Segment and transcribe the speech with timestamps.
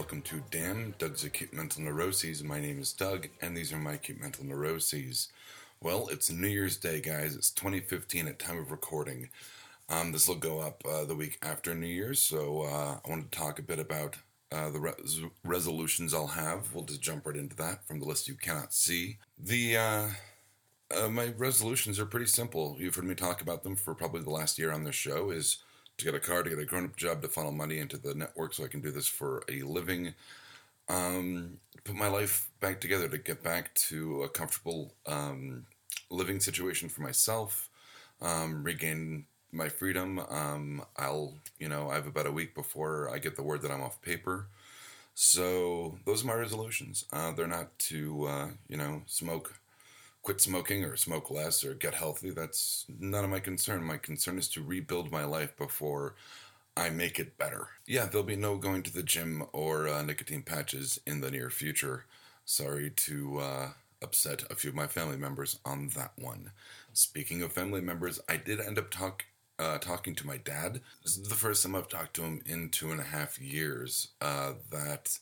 [0.00, 2.42] Welcome to Damn Doug's Acute Mental Neuroses.
[2.42, 5.28] My name is Doug, and these are my acute mental neuroses.
[5.82, 7.36] Well, it's New Year's Day, guys.
[7.36, 9.28] It's 2015 at time of recording.
[9.90, 13.30] Um, this will go up uh, the week after New Year's, so uh, I want
[13.30, 14.16] to talk a bit about
[14.50, 16.74] uh, the res- resolutions I'll have.
[16.74, 19.18] We'll just jump right into that from the list you cannot see.
[19.38, 20.06] The uh,
[20.98, 22.74] uh, my resolutions are pretty simple.
[22.78, 25.28] You've heard me talk about them for probably the last year on this show.
[25.28, 25.58] Is
[26.00, 28.14] to get a car, to get a grown up job, to funnel money into the
[28.14, 30.14] network so I can do this for a living.
[30.88, 35.66] Um, put my life back together to get back to a comfortable um,
[36.10, 37.68] living situation for myself,
[38.20, 40.18] um, regain my freedom.
[40.18, 43.70] Um, I'll, you know, I have about a week before I get the word that
[43.70, 44.46] I'm off paper.
[45.14, 47.04] So those are my resolutions.
[47.12, 49.60] Uh, they're not to, uh, you know, smoke
[50.22, 52.30] quit smoking or smoke less or get healthy.
[52.30, 53.84] That's none of my concern.
[53.84, 56.14] My concern is to rebuild my life before
[56.76, 57.68] I make it better.
[57.86, 61.50] Yeah, there'll be no going to the gym or uh, nicotine patches in the near
[61.50, 62.04] future.
[62.44, 63.68] Sorry to uh,
[64.02, 66.52] upset a few of my family members on that one.
[66.92, 69.24] Speaking of family members, I did end up talk,
[69.58, 70.80] uh, talking to my dad.
[71.02, 74.08] This is the first time I've talked to him in two and a half years.
[74.20, 75.18] Uh, that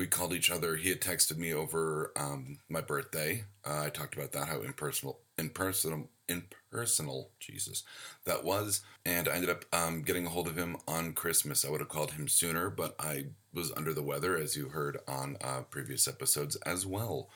[0.00, 0.76] we called each other.
[0.76, 3.44] He had texted me over um, my birthday.
[3.66, 7.82] Uh, I talked about that, how impersonal, impersonal, impersonal, Jesus,
[8.24, 8.80] that was.
[9.04, 11.66] And I ended up um, getting a hold of him on Christmas.
[11.66, 14.96] I would have called him sooner, but I was under the weather, as you heard
[15.06, 17.28] on uh, previous episodes as well.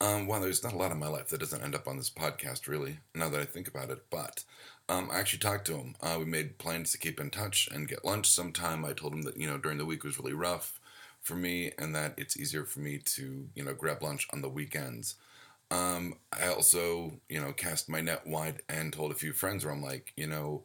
[0.00, 2.66] Um, there's not a lot in my life that doesn't end up on this podcast,
[2.66, 4.06] really, now that I think about it.
[4.10, 4.42] But
[4.88, 5.94] um, I actually talked to him.
[6.00, 8.84] Uh, we made plans to keep in touch and get lunch sometime.
[8.84, 10.80] I told him that, you know, during the week was really rough
[11.22, 14.48] for me and that it's easier for me to, you know, grab lunch on the
[14.48, 15.14] weekends.
[15.70, 19.72] Um, I also, you know, cast my net wide and told a few friends where
[19.72, 20.62] I'm like, you know,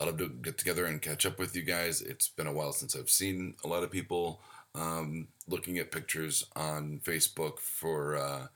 [0.00, 2.02] I'd love to get together and catch up with you guys.
[2.02, 4.40] It's been a while since I've seen a lot of people.
[4.76, 8.46] Um, looking at pictures on Facebook for, uh,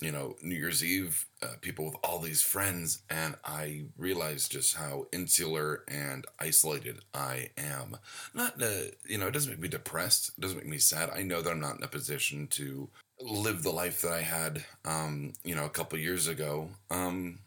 [0.00, 4.76] you know, New Year's Eve, uh, people with all these friends, and I realized just
[4.76, 7.98] how insular and isolated I am.
[8.34, 10.32] Not, uh, you know, it doesn't make me depressed.
[10.36, 11.10] It doesn't make me sad.
[11.10, 12.88] I know that I'm not in a position to
[13.20, 16.70] live the life that I had, um, you know, a couple years ago.
[16.90, 17.40] Um,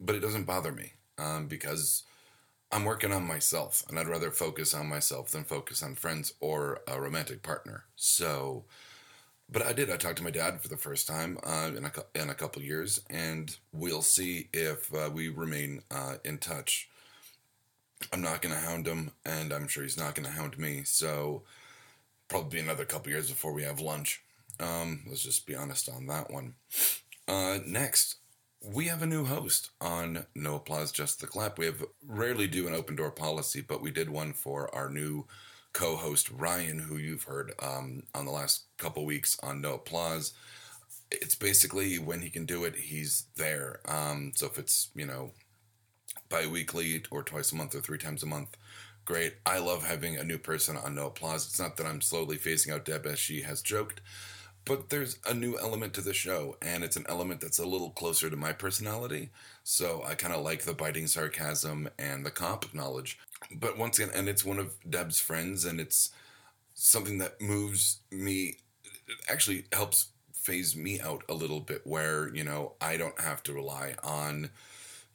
[0.00, 2.04] but it doesn't bother me um, because
[2.70, 6.80] I'm working on myself, and I'd rather focus on myself than focus on friends or
[6.86, 7.84] a romantic partner.
[7.96, 8.64] So
[9.50, 9.90] but I did.
[9.90, 12.62] I talked to my dad for the first time uh, in a in a couple
[12.62, 16.88] years, and we'll see if uh, we remain uh, in touch.
[18.12, 20.82] I'm not going to hound him, and I'm sure he's not going to hound me.
[20.84, 21.42] So
[22.28, 24.22] probably another couple years before we have lunch.
[24.60, 26.54] Um, let's just be honest on that one.
[27.26, 28.16] Uh, next,
[28.62, 31.58] we have a new host on No Applause, Just the Clap.
[31.58, 35.26] We have rarely do an open door policy, but we did one for our new
[35.78, 40.32] co-host Ryan, who you've heard um, on the last couple weeks on No Applause.
[41.12, 43.78] It's basically when he can do it, he's there.
[43.86, 45.30] Um, so if it's you know
[46.28, 48.56] bi-weekly or twice a month or three times a month,
[49.04, 49.34] great.
[49.46, 51.46] I love having a new person on No Applause.
[51.46, 54.00] It's not that I'm slowly phasing out Deb as she has joked,
[54.68, 57.90] but there's a new element to the show, and it's an element that's a little
[57.90, 59.30] closer to my personality.
[59.64, 63.18] So I kind of like the biting sarcasm and the comp knowledge.
[63.50, 66.10] But once again, and it's one of Deb's friends, and it's
[66.74, 68.58] something that moves me,
[69.28, 73.52] actually helps phase me out a little bit, where, you know, I don't have to
[73.52, 74.50] rely on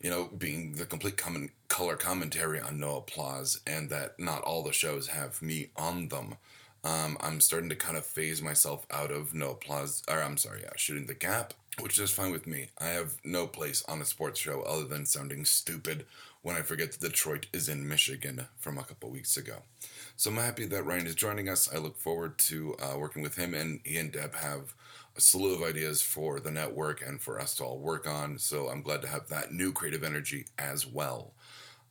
[0.03, 4.62] you know, being the complete common color commentary on No Applause, and that not all
[4.62, 6.35] the shows have me on them.
[6.84, 10.62] Um, I'm starting to kind of phase myself out of No Applause, or I'm sorry,
[10.64, 12.70] yeah, Shooting the Gap, which is fine with me.
[12.78, 16.06] I have no place on a sports show other than sounding stupid
[16.42, 19.59] when I forget that Detroit is in Michigan from a couple weeks ago.
[20.18, 21.74] So I'm happy that Ryan is joining us.
[21.74, 24.74] I look forward to uh, working with him, and he and Deb have
[25.16, 28.38] a slew of ideas for the network and for us to all work on.
[28.40, 31.32] So I'm glad to have that new creative energy as well.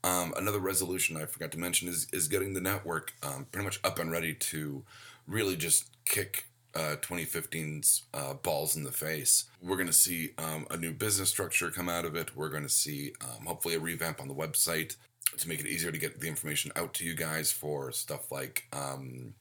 [0.05, 3.81] Um, another resolution I forgot to mention is is getting the network um, pretty much
[3.85, 4.85] up and ready to
[5.27, 9.45] really just kick uh, 2015's uh, balls in the face.
[9.61, 12.37] We're going to see um, a new business structure come out of it.
[12.37, 14.97] We're going to see um, hopefully a revamp on the website
[15.39, 18.67] to make it easier to get the information out to you guys for stuff like
[18.73, 19.35] um,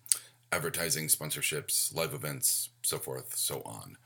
[0.51, 3.97] advertising, sponsorships, live events, so forth, so on.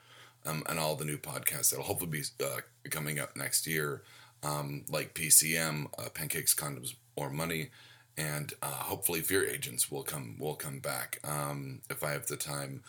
[0.45, 2.61] Um, and all the new podcasts that'll hopefully be uh,
[2.91, 4.03] coming up next year,
[4.45, 7.69] um, like PCM, uh, Pancakes, Condoms, or Money,
[8.17, 12.37] and uh, hopefully Fear Agents will come will come back um, if I have the
[12.37, 12.83] time.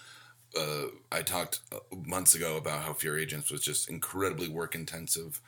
[0.56, 5.40] Uh, I talked uh, months ago about how Fear Agents was just incredibly work intensive,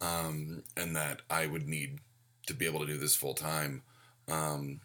[0.00, 1.98] um, and that I would need
[2.46, 3.82] to be able to do this full time.
[4.28, 4.80] Um,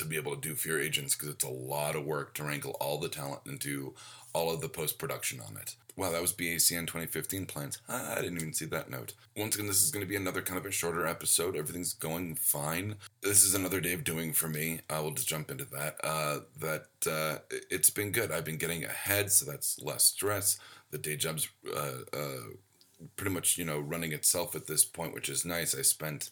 [0.00, 2.76] to be able to do Fear Agents because it's a lot of work to wrangle
[2.80, 3.94] all the talent and do
[4.32, 5.76] all of the post production on it.
[5.96, 7.78] Wow, that was BACN 2015 plans.
[7.88, 9.12] Ah, I didn't even see that note.
[9.36, 11.56] Once again, this is going to be another kind of a shorter episode.
[11.56, 12.94] Everything's going fine.
[13.20, 14.80] This is another day of doing for me.
[14.88, 15.96] I will just jump into that.
[16.02, 17.38] Uh, that uh,
[17.70, 18.30] it's been good.
[18.30, 20.58] I've been getting ahead, so that's less stress.
[20.90, 25.28] The day job's uh, uh, pretty much you know running itself at this point, which
[25.28, 25.76] is nice.
[25.76, 26.30] I spent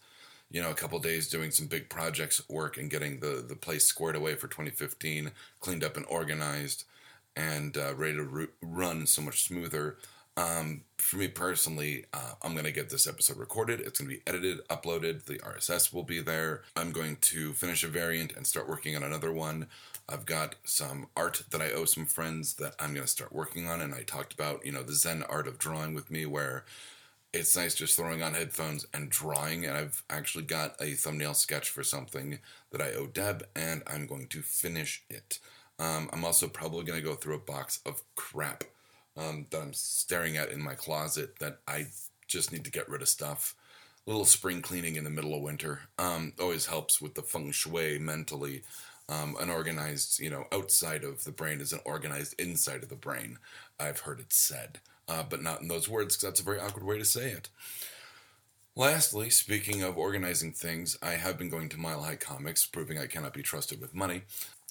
[0.51, 3.87] you know a couple days doing some big projects work and getting the the place
[3.87, 6.85] squared away for 2015, cleaned up and organized
[7.37, 9.97] and uh, ready to run so much smoother.
[10.37, 13.81] Um, for me personally, uh, I'm going to get this episode recorded.
[13.81, 15.25] It's going to be edited, uploaded.
[15.25, 16.63] The RSS will be there.
[16.77, 19.67] I'm going to finish a variant and start working on another one.
[20.09, 23.69] I've got some art that I owe some friends that I'm going to start working
[23.69, 23.81] on.
[23.81, 26.65] And I talked about, you know, the Zen art of drawing with me, where
[27.33, 29.67] it's nice just throwing on headphones and drawing.
[29.67, 32.39] And I've actually got a thumbnail sketch for something
[32.71, 35.39] that I owe Deb, and I'm going to finish it.
[35.79, 38.65] Um, I'm also probably going to go through a box of crap
[39.17, 41.87] um, that I'm staring at in my closet that I
[42.27, 43.55] just need to get rid of stuff.
[44.07, 47.53] A little spring cleaning in the middle of winter um, always helps with the feng
[47.53, 48.63] shui mentally.
[49.11, 52.95] Um, an organized, you know, outside of the brain is an organized inside of the
[52.95, 53.39] brain.
[53.81, 56.85] I've heard it said, uh, but not in those words because that's a very awkward
[56.85, 57.49] way to say it.
[58.77, 63.07] Lastly, speaking of organizing things, I have been going to Mile High Comics, proving I
[63.07, 64.23] cannot be trusted with money.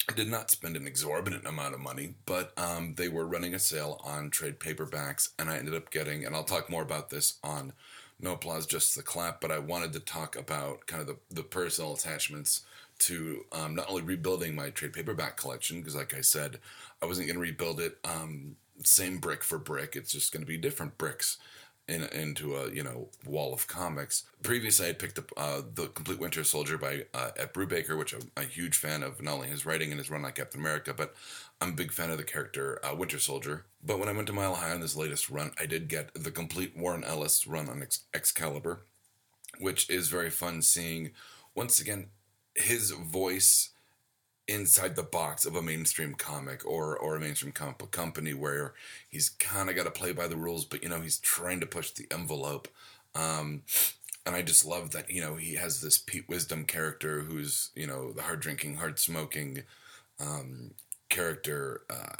[0.09, 3.59] I did not spend an exorbitant amount of money, but um, they were running a
[3.59, 7.37] sale on trade paperbacks, and I ended up getting, and I'll talk more about this
[7.43, 7.73] on
[8.17, 11.43] No Applause, Just the Clap, but I wanted to talk about kind of the, the
[11.43, 12.61] personal attachments
[12.99, 16.59] to um, not only rebuilding my trade paperback collection, because like I said,
[17.01, 20.47] I wasn't going to rebuild it um, same brick for brick, it's just going to
[20.47, 21.37] be different bricks
[21.87, 24.23] in, into a you know wall of comics.
[24.43, 28.13] Previously, I had picked up uh, the Complete Winter Soldier by uh, Ed Brubaker, which
[28.13, 30.93] I'm a huge fan of, not only his writing and his run on Captain America,
[30.93, 31.15] but
[31.61, 33.65] I'm a big fan of the character uh, Winter Soldier.
[33.83, 36.31] But when I went to Mile High on this latest run, I did get the
[36.31, 38.81] complete Warren Ellis run on Ex- Excalibur,
[39.59, 41.11] which is very fun seeing
[41.55, 42.07] once again
[42.55, 43.69] his voice
[44.47, 48.73] inside the box of a mainstream comic or or a mainstream comic book company where
[49.09, 51.65] he's kind of got to play by the rules, but you know he's trying to
[51.65, 52.67] push the envelope.
[53.15, 53.63] Um,
[54.25, 57.87] and I just love that you know he has this Pete Wisdom character who's you
[57.87, 59.63] know the hard drinking, hard smoking
[60.19, 60.71] um,
[61.09, 62.15] character, uh,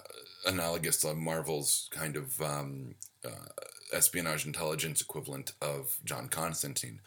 [0.45, 2.95] analogous to Marvel's kind of um,
[3.25, 3.49] uh,
[3.93, 6.99] espionage intelligence equivalent of John Constantine.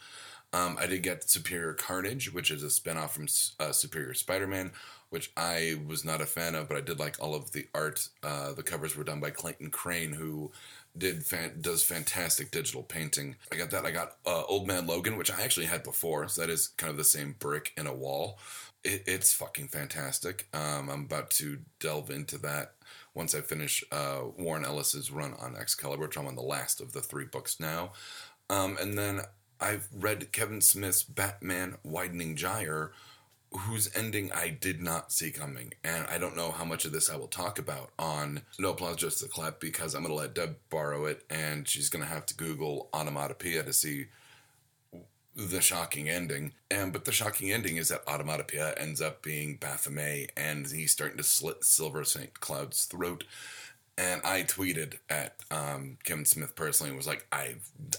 [0.53, 3.27] Um, I did get Superior Carnage, which is a spinoff from
[3.61, 4.73] uh, Superior Spider-Man,
[5.09, 8.09] which I was not a fan of, but I did like all of the art.
[8.23, 10.51] Uh, the covers were done by Clayton Crain, who
[10.97, 13.37] did fan- does fantastic digital painting.
[13.53, 13.87] I got that.
[13.87, 16.91] I got uh, Old Man Logan, which I actually had before, so that is kind
[16.91, 18.39] of the same brick in a wall.
[18.83, 20.49] It, it's fucking fantastic.
[20.53, 22.73] Um, I'm about to delve into that
[23.15, 26.93] once I finish uh, Warren Ellis's run on Excalibur, which I'm on the last of
[26.93, 27.93] the three books now.
[28.49, 29.21] Um, and then
[29.61, 32.93] I've read Kevin Smith's Batman Widening Gyre
[33.53, 35.75] whose ending I did not see coming.
[35.83, 38.97] And I don't know how much of this I will talk about on No Applause
[38.97, 42.11] Just the Clap because I'm going to let Deb borrow it and she's going to
[42.11, 44.07] have to Google onomatopoeia to see
[45.35, 46.53] the shocking ending.
[46.71, 51.17] And but the shocking ending is that onomatopoeia ends up being Baphomet and he's starting
[51.17, 52.39] to slit Silver St.
[52.41, 53.25] Cloud's throat.
[54.01, 57.57] And I tweeted at um, Kevin Smith personally and was like, I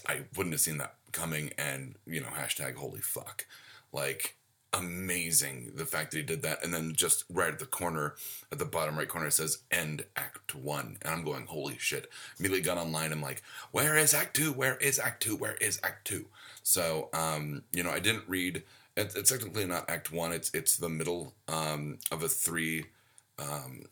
[0.08, 3.46] I wouldn't have seen that coming and you know, hashtag holy fuck.
[3.92, 4.36] Like
[4.72, 6.64] amazing the fact that he did that.
[6.64, 8.16] And then just right at the corner
[8.50, 10.96] at the bottom right corner it says end act one.
[11.02, 12.10] And i'm going holy shit.
[12.40, 14.52] Immediately got online i'm like where is act two?
[14.52, 15.36] Where is act two?
[15.36, 16.26] Where is act two?
[16.64, 18.64] So um you know i didn't read
[18.96, 20.32] it's, it's technically not act one.
[20.32, 22.86] It's it's the middle um of a three
[23.38, 23.82] um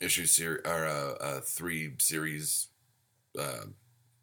[0.00, 2.68] issue series or a, a, three series
[3.38, 3.64] uh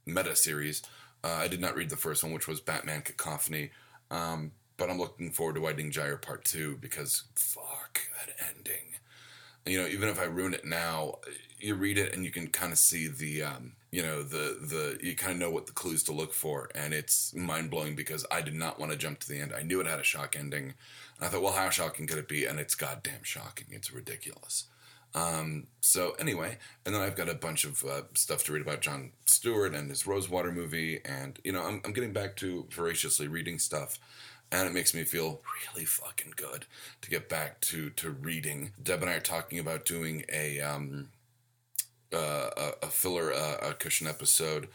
[0.06, 0.82] meta series
[1.24, 3.72] uh, i did not read the first one which was batman cacophony
[4.12, 8.98] um but I'm looking forward to Widening Gyre Part 2 because fuck that ending.
[9.66, 11.16] You know, even if I ruin it now,
[11.60, 15.00] you read it and you can kind of see the, um, you know, the, the,
[15.02, 16.70] you kind of know what the clues to look for.
[16.76, 19.54] And it's mind blowing because I did not want to jump to the end.
[19.58, 20.74] I knew it had a shock ending.
[21.18, 22.46] And I thought, well, how shocking could it be?
[22.46, 23.68] And it's goddamn shocking.
[23.72, 24.66] It's ridiculous.
[25.16, 28.82] Um, so anyway, and then I've got a bunch of uh, stuff to read about
[28.82, 33.28] Jon Stewart and his Rosewater movie, and you know I'm, I'm getting back to voraciously
[33.28, 33.98] reading stuff
[34.52, 35.42] and it makes me feel
[35.74, 36.66] really fucking good
[37.02, 38.72] to get back to to reading.
[38.82, 41.10] Deb and I are talking about doing a um,
[42.14, 44.68] uh, a, a, filler uh, a cushion episode,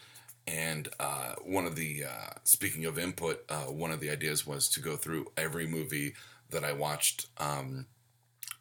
[0.47, 4.68] and uh, one of the uh, speaking of input, uh, one of the ideas was
[4.70, 6.14] to go through every movie
[6.50, 7.87] that I watched um,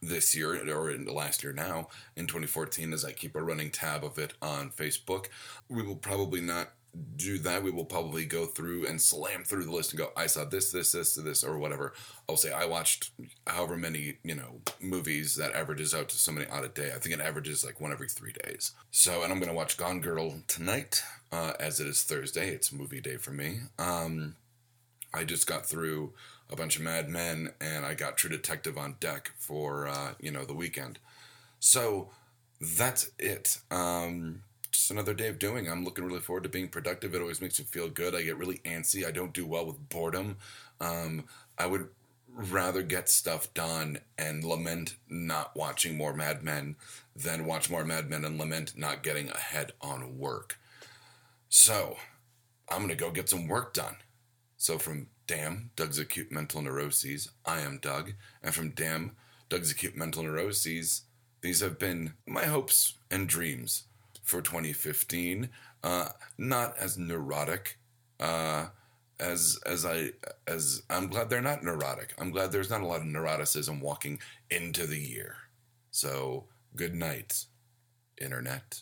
[0.02, 3.70] this year or in the last year now in 2014 as I keep a running
[3.72, 5.28] tab of it on Facebook.
[5.68, 6.72] We will probably not
[7.16, 7.64] do that.
[7.64, 10.72] We will probably go through and slam through the list and go, I saw this,
[10.72, 11.94] this, this, this, or whatever.
[12.28, 13.12] I'll say I watched
[13.46, 16.92] however many, you know, movies that averages out to so many out a day.
[16.96, 18.74] I think it averages like one every three days.
[18.92, 22.50] So, and I'm going to watch Gone Girl tonight, uh, as it is Thursday.
[22.50, 23.60] It's movie day for me.
[23.78, 24.36] Um,
[25.14, 26.14] I just got through
[26.50, 30.32] a bunch of Mad Men, and I got True Detective on deck for uh, you
[30.32, 31.00] know the weekend.
[31.60, 32.10] So
[32.60, 33.60] that's it.
[33.70, 35.70] Um, just another day of doing.
[35.70, 37.14] I'm looking really forward to being productive.
[37.14, 38.16] It always makes me feel good.
[38.16, 39.06] I get really antsy.
[39.06, 40.38] I don't do well with boredom.
[40.80, 41.26] Um,
[41.58, 41.90] I would
[42.32, 46.76] rather get stuff done and lament not watching more Mad Men
[47.16, 50.60] than watch more Mad Men and lament not getting ahead on work.
[51.50, 51.98] So
[52.70, 53.98] I'm gonna go get some work done.
[54.58, 58.14] So from Damn, Doug's Acute Mental Neuroses, I am Doug.
[58.42, 59.12] And from Damn,
[59.48, 61.04] Doug's Acute Mental Neuroses,
[61.42, 63.84] these have been my hopes and dreams
[64.24, 65.50] for 2015.
[65.84, 66.10] Uh,
[66.40, 67.78] not as neurotic
[68.20, 68.70] uh,
[69.20, 70.14] as as I
[70.48, 72.16] as I'm glad they're not neurotic.
[72.18, 74.20] I'm glad there's not a lot of neuroticism walking
[74.50, 75.36] into the year.
[75.92, 76.46] So
[76.76, 77.46] good night,
[78.20, 78.82] internet.